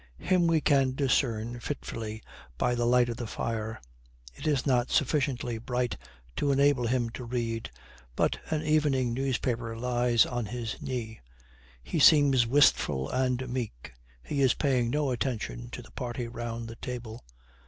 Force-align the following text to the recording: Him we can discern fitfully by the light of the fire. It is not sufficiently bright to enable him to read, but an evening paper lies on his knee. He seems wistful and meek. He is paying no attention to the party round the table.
Him 0.17 0.47
we 0.47 0.61
can 0.61 0.95
discern 0.95 1.59
fitfully 1.59 2.23
by 2.57 2.73
the 2.73 2.87
light 2.87 3.07
of 3.07 3.17
the 3.17 3.27
fire. 3.27 3.79
It 4.33 4.47
is 4.47 4.65
not 4.65 4.89
sufficiently 4.89 5.59
bright 5.59 5.95
to 6.37 6.51
enable 6.51 6.87
him 6.87 7.11
to 7.11 7.23
read, 7.23 7.69
but 8.15 8.39
an 8.49 8.63
evening 8.63 9.13
paper 9.43 9.77
lies 9.77 10.25
on 10.25 10.47
his 10.47 10.81
knee. 10.81 11.19
He 11.83 11.99
seems 11.99 12.47
wistful 12.47 13.11
and 13.11 13.47
meek. 13.47 13.93
He 14.23 14.41
is 14.41 14.55
paying 14.55 14.89
no 14.89 15.11
attention 15.11 15.69
to 15.69 15.83
the 15.83 15.91
party 15.91 16.27
round 16.27 16.67
the 16.67 16.77
table. 16.77 17.23